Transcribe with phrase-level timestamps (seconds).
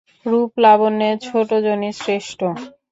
[0.25, 2.39] রূপ-লাবণ্যে ছোটজনই শ্রেষ্ঠ।